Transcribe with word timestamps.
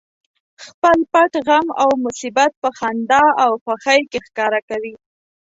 خپل 0.65 0.99
پټ 1.11 1.31
غم 1.47 1.67
او 1.81 1.89
مصیبت 2.05 2.51
په 2.63 2.69
خندا 2.77 3.23
او 3.43 3.51
خوښۍ 3.63 4.01
کې 4.11 4.19
ښکاره 4.27 4.61
کوي 4.69 4.93